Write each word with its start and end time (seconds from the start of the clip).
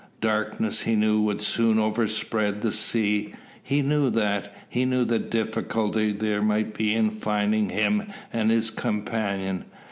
Darkness 0.21 0.81
he 0.81 0.95
knew 0.95 1.21
would 1.21 1.41
soon 1.41 1.77
overspread 1.77 2.61
the 2.63 2.71
sea. 2.71 3.35
He 3.61 3.83
knew 3.83 4.09
that. 4.09 4.51
He 4.67 4.83
knew 4.83 5.05
the 5.05 5.19
difficulty 5.19 6.11
there 6.11 6.41
might 6.41 6.73
be 6.73 6.95
in 6.95 7.11
finding 7.11 7.69
him 7.69 8.11
and 8.33 8.49
his 8.49 8.71
companion. 8.71 9.65